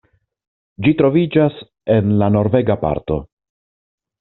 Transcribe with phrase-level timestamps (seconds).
[0.85, 1.59] Ĝi troviĝas
[1.97, 3.21] en la norvega parto.